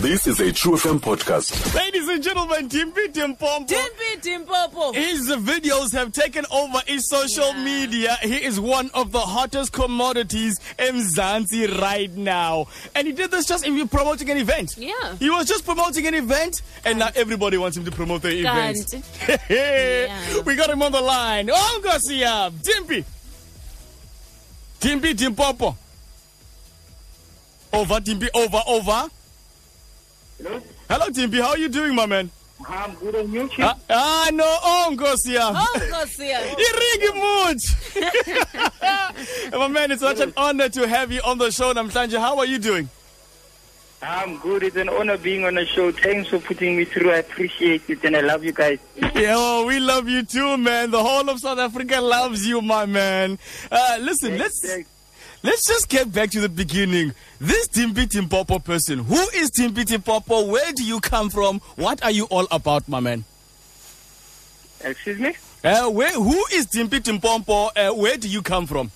This 0.00 0.26
is 0.26 0.40
a 0.40 0.50
True 0.50 0.76
FM 0.76 0.98
podcast. 0.98 1.74
Ladies 1.74 2.08
and 2.08 2.22
gentlemen, 2.22 2.68
Timpi 2.70 3.12
Timpompo. 3.12 3.66
Timpi 3.68 4.16
Timpopo. 4.22 4.94
His 4.94 5.28
videos 5.28 5.92
have 5.92 6.12
taken 6.12 6.46
over 6.50 6.78
his 6.86 7.06
social 7.08 7.52
Yeah. 7.52 7.64
media. 7.64 8.18
He 8.22 8.36
is 8.42 8.58
one 8.58 8.90
of 8.94 9.12
the 9.12 9.20
hottest 9.20 9.72
commodities 9.72 10.58
in 10.78 10.96
Zanzi 11.14 11.66
right 11.82 12.10
now. 12.16 12.66
And 12.94 13.06
he 13.08 13.12
did 13.12 13.30
this 13.30 13.44
just 13.44 13.66
in 13.66 13.86
promoting 13.88 14.30
an 14.30 14.38
event. 14.38 14.74
Yeah. 14.78 14.92
He 15.18 15.28
was 15.28 15.46
just 15.46 15.66
promoting 15.66 16.06
an 16.06 16.14
event, 16.14 16.62
and 16.84 16.98
now 16.98 17.10
everybody 17.14 17.58
wants 17.58 17.76
him 17.76 17.84
to 17.84 17.90
promote 17.90 18.22
the 18.22 18.38
event. 18.38 18.94
Yeah. 19.50 20.40
We 20.46 20.56
got 20.56 20.70
him 20.70 20.82
on 20.82 20.92
the 20.92 21.00
line. 21.02 21.50
Oh, 21.52 21.80
Ngosia, 21.84 22.50
Timpi. 22.62 23.04
Timpi 24.80 25.14
Timpopo. 25.14 25.76
Over, 27.72 28.00
Timpi, 28.00 28.28
over, 28.34 28.62
over. 28.66 29.10
Hello? 30.42 30.60
Hello, 30.88 31.06
Timpi. 31.08 31.40
How 31.40 31.50
are 31.50 31.58
you 31.58 31.68
doing, 31.68 31.94
my 31.94 32.06
man? 32.06 32.30
I'm 32.66 32.94
good 32.94 33.14
on 33.14 33.30
you, 33.30 33.48
Chief. 33.48 33.64
Ah, 33.64 33.76
ah 33.90 34.30
no, 34.32 34.44
oh, 34.44 34.88
Ngosia. 34.96 35.52
Oh, 35.54 35.78
Nkosia. 35.78 36.40
Irigi 36.66 37.12
Mood. 37.14 37.58
My 39.60 39.68
man, 39.68 39.90
it's 39.90 40.00
such 40.00 40.20
an 40.20 40.32
honor 40.36 40.68
to 40.68 40.86
have 40.86 41.10
you 41.12 41.20
on 41.24 41.38
the 41.38 41.50
show, 41.50 41.72
Namhlanje. 41.74 42.18
How 42.18 42.38
are 42.38 42.46
you 42.46 42.58
doing? 42.58 42.88
I'm 44.02 44.38
good. 44.38 44.62
It's 44.62 44.76
an 44.76 44.88
honor 44.88 45.18
being 45.18 45.44
on 45.44 45.56
the 45.56 45.66
show. 45.66 45.92
Thanks 45.92 46.30
for 46.30 46.38
putting 46.38 46.76
me 46.76 46.84
through. 46.86 47.10
I 47.12 47.16
appreciate 47.16 47.82
it 47.88 48.02
and 48.02 48.16
I 48.16 48.20
love 48.20 48.42
you 48.42 48.52
guys. 48.52 48.78
Yeah, 48.96 49.36
well, 49.36 49.66
we 49.66 49.78
love 49.78 50.08
you 50.08 50.22
too, 50.22 50.56
man. 50.56 50.90
The 50.90 51.02
whole 51.02 51.28
of 51.28 51.38
South 51.40 51.58
Africa 51.58 52.00
loves 52.00 52.46
you, 52.46 52.62
my 52.62 52.86
man. 52.86 53.38
Uh, 53.70 53.98
listen, 54.00 54.38
let's 54.38 54.66
Thanks. 54.66 54.88
Let's 55.42 55.66
just 55.66 55.88
get 55.88 56.12
back 56.12 56.30
to 56.32 56.40
the 56.40 56.50
beginning. 56.50 57.14
This 57.40 57.66
Timpi 57.68 58.06
Timpopo 58.06 58.62
person, 58.62 58.98
who 58.98 59.16
is 59.34 59.50
Timpi 59.50 59.84
Timpopo? 59.84 60.46
Where 60.46 60.70
do 60.72 60.84
you 60.84 61.00
come 61.00 61.30
from? 61.30 61.60
What 61.76 62.04
are 62.04 62.10
you 62.10 62.26
all 62.26 62.46
about, 62.50 62.86
my 62.88 63.00
man? 63.00 63.24
Excuse 64.82 65.18
me? 65.18 65.34
Uh, 65.64 65.88
where, 65.88 66.12
who 66.12 66.44
is 66.52 66.66
Timpi 66.66 67.00
Timpompo? 67.00 67.70
Uh, 67.74 67.94
where 67.94 68.18
do 68.18 68.28
you 68.28 68.42
come 68.42 68.66
from? 68.66 68.90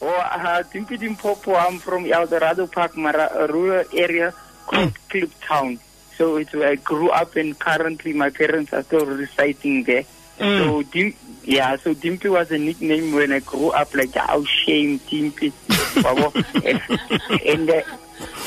Oh, 0.00 0.08
uh, 0.08 0.62
Dimpie 0.62 0.96
Dimpopo. 0.96 1.56
I'm 1.56 1.80
from 1.80 2.06
Eldorado 2.06 2.68
Park, 2.68 2.96
Mara, 2.96 3.28
a 3.34 3.48
rural 3.48 3.84
area 3.92 4.32
called 4.66 4.94
Clip 5.08 5.30
Town. 5.40 5.80
So 6.16 6.36
it's 6.36 6.52
where 6.52 6.68
I 6.68 6.76
grew 6.76 7.10
up 7.10 7.34
and 7.34 7.58
currently 7.58 8.12
my 8.12 8.30
parents 8.30 8.72
are 8.72 8.84
still 8.84 9.06
residing 9.06 9.82
there. 9.82 10.04
So 10.38 10.82
Dim, 10.82 11.14
yeah, 11.44 11.76
so 11.76 11.94
Dimpie 11.94 12.30
was 12.30 12.50
a 12.50 12.58
nickname 12.58 13.12
when 13.12 13.32
I 13.32 13.40
grew 13.40 13.70
up, 13.70 13.94
like 13.94 14.10
oh 14.16 14.44
shame 14.44 14.98
Dimpie, 15.00 15.52
and 17.46 17.70
uh, 17.70 17.82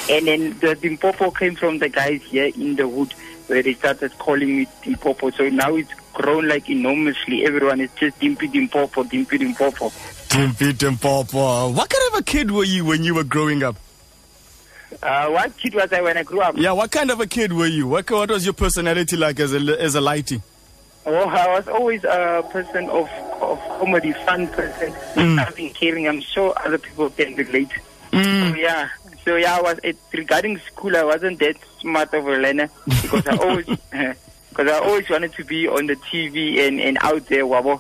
and 0.10 0.28
then 0.28 0.60
the 0.60 0.76
Dimpopo 0.76 1.38
came 1.38 1.56
from 1.56 1.80
the 1.80 1.90
guys 1.90 2.22
here 2.24 2.52
in 2.56 2.76
the 2.76 2.88
wood 2.88 3.14
where 3.48 3.64
they 3.64 3.74
started 3.74 4.18
calling 4.18 4.58
me 4.58 4.68
Dimpopo. 4.84 5.34
So 5.34 5.48
now 5.50 5.76
it's 5.76 5.94
grown 6.14 6.48
like 6.48 6.70
enormously. 6.70 7.46
Everyone 7.46 7.80
is 7.82 7.92
just 7.96 8.20
Dimpie 8.20 8.52
Dimpopo, 8.52 9.04
Dimpie 9.04 9.40
Dimpopo. 9.40 9.92
Timpi 10.28 10.74
Timpopo. 10.74 11.74
What 11.74 11.90
kind 11.90 12.14
of 12.14 12.20
a 12.20 12.24
kid 12.24 12.52
were 12.52 12.66
you 12.66 12.86
when 12.86 13.04
you 13.04 13.16
were 13.16 13.24
growing 13.24 13.64
up? 13.64 13.78
Uh, 15.02 15.28
what 15.30 15.56
kid 15.58 15.76
was 15.76 15.92
I 15.92 16.02
when 16.02 16.18
I 16.18 16.24
grew 16.24 16.42
up? 16.42 16.58
Yeah, 16.58 16.72
what 16.72 16.92
kind 16.92 17.12
of 17.12 17.20
a 17.20 17.28
kid 17.28 17.54
were 17.54 17.68
you? 17.68 17.88
What, 17.88 18.10
what 18.10 18.30
was 18.30 18.46
your 18.46 18.54
personality 18.54 19.16
like 19.16 19.40
as 19.40 19.54
a, 19.54 19.58
as 19.82 19.96
a 19.96 20.00
lighty? 20.00 20.42
Oh, 21.10 21.30
I 21.30 21.48
was 21.48 21.70
always 21.70 22.04
a 22.04 22.46
person 22.52 22.90
of, 22.90 23.10
of 23.42 23.60
comedy, 23.80 24.12
fun 24.12 24.46
person, 24.48 24.92
mm. 25.16 25.40
I've 25.40 25.56
been 25.56 25.70
caring. 25.70 26.06
I'm 26.06 26.20
sure 26.20 26.54
other 26.66 26.78
people 26.78 27.10
can 27.10 27.34
relate. 27.36 27.72
Mm. 28.12 28.52
So, 28.52 28.58
yeah. 28.58 28.90
So 29.24 29.36
yeah, 29.38 29.58
I 29.58 29.62
was 29.62 29.80
it, 29.84 29.98
regarding 30.12 30.58
school. 30.60 30.98
I 30.98 31.06
wasn't 31.06 31.40
that 31.40 31.56
smart 31.80 32.14
of 32.14 32.28
a 32.28 32.38
learner 32.38 32.70
because 32.86 33.26
I 33.26 33.38
always 33.38 33.68
because 34.58 34.72
I 34.72 34.80
always 34.84 35.08
wanted 35.08 35.34
to 35.34 35.46
be 35.46 35.68
on 35.68 35.86
the 35.86 35.96
TV 35.96 36.68
and, 36.68 36.80
and 36.82 36.98
out 37.02 37.28
there, 37.28 37.44
wabo. 37.46 37.80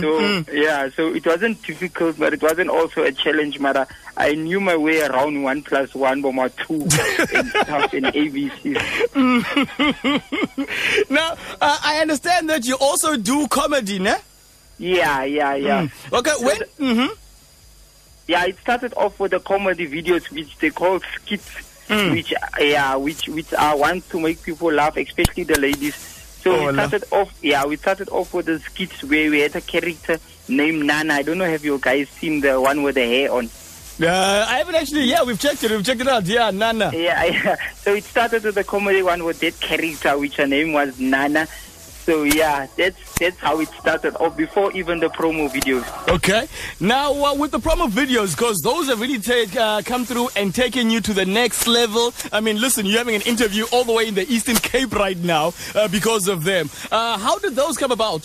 so 0.00 0.52
yeah, 0.52 0.88
so 0.88 1.14
it 1.14 1.24
wasn't 1.24 1.62
difficult, 1.62 2.18
but 2.18 2.32
it 2.32 2.42
wasn't 2.42 2.68
also 2.68 3.04
a 3.04 3.12
challenge. 3.12 3.60
But 3.60 3.88
I 4.16 4.34
knew 4.34 4.58
my 4.58 4.76
way 4.76 5.02
around 5.02 5.44
one 5.44 5.62
plus 5.62 5.94
one, 5.94 6.22
bomber 6.22 6.48
two, 6.48 6.82
and 6.82 7.48
stuff 7.48 7.92
and 7.92 8.06
ABC. 8.06 8.74
Now, 11.10 11.32
uh, 11.60 11.78
I 11.84 11.98
understand 12.00 12.50
that 12.50 12.66
you 12.66 12.76
also 12.80 13.16
do 13.16 13.46
comedy, 13.48 13.98
ne? 14.00 14.16
Yeah, 14.78 15.22
yeah, 15.24 15.54
yeah. 15.54 15.88
Okay, 16.12 16.32
when? 16.40 16.60
hmm 16.78 17.06
Yeah, 18.26 18.44
it 18.46 18.58
started 18.58 18.92
off 18.94 19.20
with 19.20 19.30
the 19.30 19.38
comedy 19.40 19.86
videos, 19.86 20.28
which 20.30 20.58
they 20.58 20.70
call 20.70 20.98
skits, 21.00 21.48
Hmm. 21.88 22.10
which 22.10 22.34
yeah, 22.58 22.96
which 22.96 23.28
which 23.28 23.54
are 23.54 23.76
want 23.78 24.08
to 24.10 24.18
make 24.18 24.42
people 24.42 24.72
laugh, 24.72 24.96
especially 24.96 25.44
the 25.44 25.56
ladies. 25.60 25.94
So 26.46 26.54
Oh, 26.54 26.66
we 26.68 26.72
started 26.74 27.04
off, 27.10 27.38
yeah, 27.42 27.64
we 27.66 27.76
started 27.76 28.08
off 28.10 28.32
with 28.32 28.46
the 28.46 28.60
skits 28.60 29.02
where 29.02 29.28
we 29.32 29.40
had 29.40 29.56
a 29.56 29.60
character 29.60 30.18
named 30.48 30.84
Nana. 30.84 31.14
I 31.14 31.22
don't 31.22 31.38
know 31.38 31.44
have 31.44 31.64
you 31.64 31.76
guys 31.82 32.08
seen 32.08 32.40
the 32.40 32.60
one 32.60 32.84
with 32.84 32.94
the 32.94 33.04
hair 33.04 33.32
on? 33.32 33.50
Uh, 34.00 34.46
I 34.48 34.58
haven't 34.58 34.76
actually, 34.76 35.04
yeah, 35.06 35.24
we've 35.24 35.40
checked 35.40 35.64
it, 35.64 35.72
we've 35.72 35.84
checked 35.84 36.02
it 36.02 36.06
out. 36.06 36.24
Yeah, 36.24 36.52
Nana. 36.52 36.92
Yeah, 36.94 37.24
yeah. 37.24 37.56
So 37.78 37.94
it 37.94 38.04
started 38.04 38.44
with 38.44 38.54
the 38.54 38.62
comedy 38.62 39.02
one 39.02 39.24
with 39.24 39.40
that 39.40 39.58
character, 39.58 40.16
which 40.16 40.36
her 40.36 40.46
name 40.46 40.72
was 40.72 41.00
Nana. 41.00 41.48
So 42.06 42.22
yeah, 42.22 42.68
that's 42.76 43.14
that's 43.14 43.36
how 43.38 43.58
it 43.58 43.68
started 43.70 44.14
off 44.16 44.36
before 44.36 44.70
even 44.70 45.00
the 45.00 45.08
promo 45.08 45.50
videos. 45.50 45.84
Okay. 46.08 46.46
Now, 46.78 47.12
uh, 47.12 47.34
with 47.34 47.50
the 47.50 47.58
promo 47.58 47.90
videos, 47.90 48.36
because 48.36 48.60
those 48.60 48.86
have 48.86 49.00
really 49.00 49.18
take, 49.18 49.56
uh, 49.56 49.82
come 49.84 50.04
through 50.04 50.28
and 50.36 50.54
taken 50.54 50.88
you 50.88 51.00
to 51.00 51.12
the 51.12 51.26
next 51.26 51.66
level. 51.66 52.14
I 52.32 52.38
mean, 52.40 52.60
listen, 52.60 52.86
you're 52.86 52.98
having 52.98 53.16
an 53.16 53.22
interview 53.22 53.64
all 53.72 53.82
the 53.82 53.92
way 53.92 54.06
in 54.06 54.14
the 54.14 54.24
Eastern 54.32 54.54
Cape 54.54 54.94
right 54.94 55.18
now 55.18 55.52
uh, 55.74 55.88
because 55.88 56.28
of 56.28 56.44
them. 56.44 56.70
Uh, 56.92 57.18
how 57.18 57.40
did 57.40 57.56
those 57.56 57.76
come 57.76 57.90
about? 57.90 58.24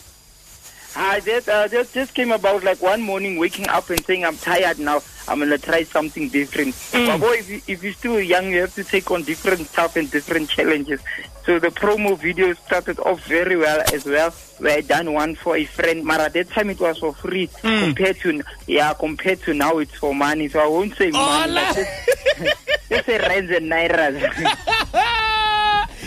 I 0.96 1.22
just, 1.22 1.50
uh, 1.50 1.68
just 1.68 1.96
just 1.96 2.14
came 2.14 2.32
about 2.32 2.64
like 2.64 2.84
one 2.84 3.02
morning, 3.02 3.38
waking 3.38 3.68
up 3.68 3.90
and 3.90 4.06
saying 4.06 4.26
I'm 4.26 4.38
tired 4.38 4.78
now. 4.78 5.02
I'm 5.28 5.40
gonna 5.40 5.58
try 5.58 5.84
something 5.84 6.30
different. 6.30 6.74
Mm. 6.92 7.08
But 7.08 7.20
boy, 7.20 7.34
if, 7.34 7.50
you, 7.50 7.62
if 7.68 7.84
you're 7.84 7.94
still 7.94 8.20
young, 8.20 8.52
you 8.52 8.62
have 8.62 8.76
to 8.76 8.84
take 8.84 9.10
on 9.12 9.24
different 9.24 9.68
stuff 9.68 9.96
and 9.96 10.10
different 10.10 10.50
challenges. 10.50 11.02
So 11.46 11.60
the 11.60 11.70
promo 11.70 12.18
video 12.18 12.54
started 12.54 13.00
off 13.00 13.26
very 13.26 13.56
well 13.56 13.84
as 13.94 14.06
well. 14.06 14.32
Where 14.60 14.78
I 14.78 14.82
done 14.82 15.14
one 15.14 15.36
for 15.36 15.58
a 15.58 15.66
friend, 15.66 16.06
but 16.06 16.22
at 16.22 16.34
that 16.34 16.50
time 16.50 16.70
it 16.70 16.80
was 16.80 17.00
for 17.00 17.14
free 17.14 17.48
mm. 17.48 17.84
compared 17.86 18.20
to 18.22 18.44
yeah 18.68 18.94
compared 18.94 19.42
to 19.44 19.54
now 19.54 19.78
it's 19.80 19.96
for 19.96 20.14
money. 20.14 20.48
So 20.50 20.60
I 20.60 20.68
won't 20.68 20.96
say 20.96 21.12
oh, 21.14 21.18
money. 21.18 21.52
la- 21.54 21.74
but 21.74 21.76
just, 21.76 22.90
just 22.90 23.06
say 23.06 23.18
rands 23.18 23.52
and 23.52 23.72
nairas. 23.72 25.28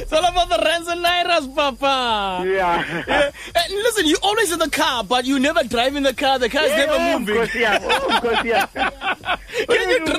it's 0.05 0.13
all 0.13 0.25
about 0.25 0.49
the 0.51 0.63
rands 0.63 0.87
and 0.89 1.03
nairas, 1.05 1.55
Papa. 1.55 2.45
yeah. 2.47 3.05
Yeah. 3.09 3.31
And 3.57 3.73
listen, 3.73 4.07
you 4.07 4.17
always 4.23 4.53
in 4.53 4.59
the 4.59 4.69
car, 4.71 5.03
but 5.03 5.25
you 5.25 5.39
never 5.39 5.65
drive 5.65 5.97
in 5.97 6.03
the 6.03 6.13
car. 6.15 6.39
The 6.39 6.49
car 6.51 6.65
is 6.65 6.71
Yeah, 6.71 6.77
never 6.77 6.93
oh, 6.99 7.19
moving. 7.19 7.37
Of 7.37 7.41
course, 7.41 7.55
yeah. 7.55 7.79
Oh, 7.83 8.15
of 8.17 8.23
course, 8.23 8.45
yeah. 8.45 8.67
Can 9.69 9.89
you 9.89 10.05
dri- 10.05 10.15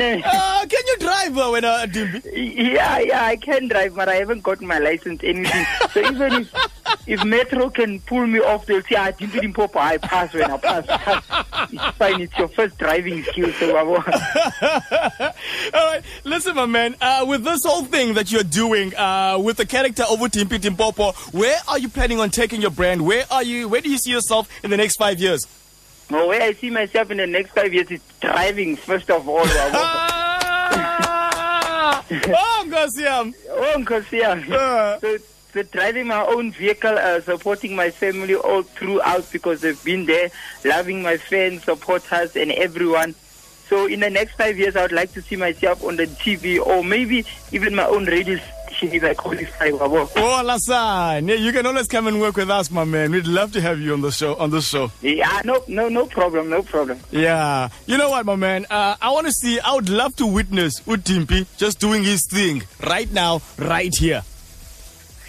eh? 0.00 0.22
uh, 0.24 0.66
can 0.66 0.82
you 0.86 0.96
drive 0.98 1.38
uh, 1.38 1.48
when 1.48 1.64
uh, 1.64 1.86
Dimbi? 1.88 2.20
Yeah, 2.74 2.98
yeah, 2.98 3.24
I 3.24 3.36
can 3.36 3.68
drive, 3.68 3.94
but 3.94 4.08
I 4.08 4.16
haven't 4.16 4.42
got 4.42 4.60
my 4.60 4.78
license, 4.78 5.22
anything. 5.24 5.66
so 5.92 6.00
even 6.00 6.32
if 6.42 6.52
if 7.06 7.24
Metro 7.24 7.70
can 7.70 8.00
pull 8.00 8.26
me 8.26 8.40
off, 8.40 8.66
they'll 8.66 8.82
say, 8.82 8.96
ah, 8.96 9.10
Dimpie 9.12 9.40
Dimpopo, 9.40 9.76
I 9.76 9.98
pass 9.98 10.32
when 10.34 10.50
I 10.50 10.56
pass. 10.56 10.86
pass. 10.86 11.22
It's 11.72 11.96
fine, 11.96 12.20
it's 12.20 12.36
your 12.38 12.48
first 12.48 12.76
driving 12.78 13.22
skill, 13.24 13.52
so. 13.52 13.76
All 13.76 13.94
right, 15.72 16.02
listen, 16.24 16.56
my 16.56 16.66
man. 16.66 16.96
Uh, 17.00 17.24
with 17.28 17.44
this 17.44 17.64
whole 17.64 17.84
thing 17.84 18.14
that 18.14 18.30
you're 18.32 18.42
doing 18.42 18.94
uh, 18.96 19.38
with 19.40 19.56
the 19.56 19.66
character 19.66 20.04
over 20.08 20.26
Timpi 20.28 20.58
Timpopo, 20.58 21.14
where 21.32 21.58
are 21.68 21.78
you 21.78 21.88
planning 21.88 22.18
on 22.20 22.30
taking 22.30 22.60
your 22.60 22.70
brand? 22.70 23.04
Where 23.06 23.24
are 23.30 23.42
you? 23.42 23.68
Where 23.68 23.80
do 23.80 23.90
you 23.90 23.98
see 23.98 24.10
yourself 24.10 24.48
in 24.64 24.70
the 24.70 24.76
next 24.76 24.96
five 24.96 25.20
years? 25.20 25.46
No, 26.10 26.28
where 26.28 26.40
I 26.42 26.52
see 26.52 26.70
myself 26.70 27.10
in 27.10 27.16
the 27.18 27.26
next 27.26 27.50
five 27.50 27.74
years 27.74 27.90
is 27.90 28.00
driving, 28.20 28.76
first 28.76 29.10
of 29.10 29.28
all. 29.28 29.40
oh, 32.10 32.64
Ngosiam. 32.68 33.34
Oh, 33.50 33.78
because. 33.78 34.12
Uh, 34.12 34.98
So, 35.00 35.18
driving 35.64 36.06
my 36.08 36.24
own 36.26 36.52
vehicle, 36.52 36.96
uh, 36.98 37.20
supporting 37.20 37.74
my 37.76 37.90
family 37.90 38.34
all 38.34 38.62
throughout 38.62 39.30
because 39.32 39.60
they've 39.60 39.82
been 39.84 40.06
there, 40.06 40.30
loving 40.64 41.02
my 41.02 41.16
fans, 41.16 41.64
supporters, 41.64 42.36
and 42.36 42.52
everyone. 42.52 43.14
So 43.68 43.86
in 43.86 44.00
the 44.00 44.10
next 44.10 44.36
five 44.36 44.58
years, 44.58 44.76
I 44.76 44.82
would 44.82 44.92
like 44.92 45.12
to 45.14 45.22
see 45.22 45.34
myself 45.36 45.82
on 45.84 45.96
the 45.96 46.06
TV 46.06 46.64
or 46.64 46.84
maybe 46.84 47.24
even 47.50 47.74
my 47.74 47.84
own 47.86 48.04
radio 48.06 48.38
station 48.38 48.92
if 48.92 49.02
I 49.02 49.14
qualify. 49.14 49.70
wabo. 49.70 50.08
Oh, 50.16 50.42
Alassane, 50.44 51.38
you 51.38 51.50
can 51.52 51.66
always 51.66 51.88
come 51.88 52.06
and 52.06 52.20
work 52.20 52.36
with 52.36 52.48
us, 52.48 52.70
my 52.70 52.84
man. 52.84 53.10
We'd 53.10 53.26
love 53.26 53.52
to 53.52 53.60
have 53.60 53.80
you 53.80 53.92
on 53.92 54.02
the 54.02 54.12
show. 54.12 54.36
On 54.36 54.50
the 54.50 54.60
show. 54.60 54.92
Yeah, 55.02 55.42
no, 55.44 55.64
no, 55.66 55.88
no 55.88 56.06
problem, 56.06 56.48
no 56.48 56.62
problem. 56.62 57.00
Yeah. 57.10 57.70
You 57.86 57.98
know 57.98 58.10
what, 58.10 58.24
my 58.24 58.36
man? 58.36 58.66
Uh, 58.70 58.96
I 59.00 59.10
want 59.10 59.26
to 59.26 59.32
see. 59.32 59.58
I 59.58 59.74
would 59.74 59.88
love 59.88 60.14
to 60.16 60.26
witness 60.26 60.80
Utimpi 60.80 61.46
just 61.56 61.80
doing 61.80 62.04
his 62.04 62.26
thing 62.26 62.62
right 62.86 63.10
now, 63.12 63.42
right 63.58 63.92
here. 63.96 64.22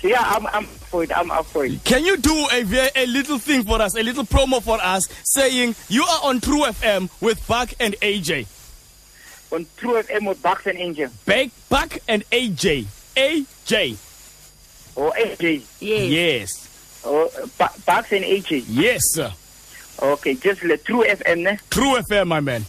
Yeah, 0.04 0.22
I'm, 0.22 0.46
I'm 0.48 0.66
up 0.66 0.70
for 0.70 1.04
it. 1.04 1.18
I'm 1.18 1.32
up 1.32 1.46
for 1.48 1.66
it. 1.66 1.84
Can 1.84 2.06
you 2.06 2.18
do 2.18 2.48
a, 2.52 2.64
a 2.96 3.06
little 3.08 3.40
thing 3.40 3.64
for 3.64 3.82
us, 3.82 3.96
a 3.96 4.04
little 4.04 4.24
promo 4.24 4.62
for 4.62 4.78
us, 4.82 5.08
saying 5.24 5.76
you 5.90 6.04
are 6.04 6.20
on 6.24 6.40
True 6.40 6.62
FM 6.64 7.10
with 7.22 7.46
Buck 7.48 7.74
and 7.80 7.96
AJ? 7.96 8.48
On 9.52 9.66
True 9.78 10.02
FM 10.02 10.28
with 10.28 10.42
Bucks 10.42 10.68
and 10.68 10.78
Angel. 10.78 11.10
Buck, 11.26 11.50
Buck 11.70 11.98
and 12.08 12.30
AJ. 12.32 12.86
AJ. 13.16 13.98
Or 14.96 15.12
AJ. 15.12 15.64
Yes. 15.80 16.10
Yes. 16.10 17.02
Oh, 17.06 17.26
or 17.26 17.48
ba- 17.58 17.72
Bucks 17.86 18.12
and 18.12 18.26
AJ. 18.26 18.66
Yes, 18.68 19.02
sir. 19.14 19.32
Okay, 20.02 20.36
just 20.36 20.64
let 20.64 20.84
True 20.86 21.04
FM, 21.04 21.44
ne? 21.44 21.58
True 21.70 21.96
FM, 21.96 22.28
my 22.28 22.40
man. 22.40 22.66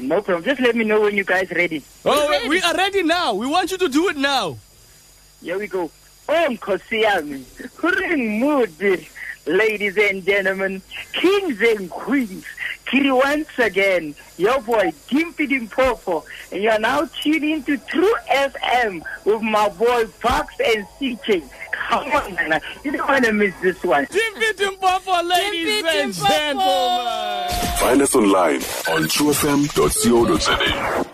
No 0.00 0.20
problem. 0.22 0.44
Just 0.44 0.60
let 0.60 0.76
me 0.76 0.84
know 0.84 1.00
when 1.00 1.16
you 1.16 1.24
guys 1.24 1.50
ready. 1.50 1.82
Oh, 2.04 2.28
ready. 2.28 2.48
we 2.48 2.62
are 2.62 2.74
ready 2.74 3.02
now. 3.02 3.34
We 3.34 3.46
want 3.46 3.70
you 3.70 3.78
to 3.78 3.88
do 3.88 4.08
it 4.08 4.16
now. 4.16 4.56
Here 5.42 5.58
we 5.58 5.66
go. 5.66 5.90
Oh, 6.32 6.46
Nkosi 6.48 7.02
yami. 7.02 7.42
Ring 7.82 8.38
mood, 8.40 8.72
ladies 9.46 9.96
and 9.98 10.24
gentlemen, 10.24 10.80
kings 11.12 11.60
and 11.60 11.90
queens. 11.90 12.44
Kiri 12.86 13.10
once 13.10 13.48
again, 13.58 14.14
your 14.36 14.60
boy 14.60 14.92
Dimpie 15.08 15.48
Dimpopo, 15.48 16.24
and 16.52 16.62
you 16.62 16.70
are 16.70 16.78
now 16.78 17.04
tuning 17.22 17.62
to 17.64 17.76
True 17.78 18.14
FM 18.30 19.02
with 19.24 19.42
my 19.42 19.68
boy 19.70 20.06
Fox 20.06 20.54
and 20.64 20.86
CJ. 21.00 21.42
Come 21.72 22.12
on, 22.12 22.34
man. 22.34 22.60
You 22.84 22.92
don't 22.92 23.08
want 23.08 23.24
to 23.24 23.32
miss 23.32 23.54
this 23.60 23.82
one. 23.82 24.06
Timpy 24.06 24.52
Timpofo, 24.54 25.22
ladies 25.28 25.82
Timpy 25.84 26.02
and 26.02 26.12
Timpofo. 26.12 26.28
gentlemen. 26.28 27.48
Find 27.78 28.02
us 28.02 28.14
online 28.14 28.62
on 28.94 29.08
truefm.co.za. 29.08 31.09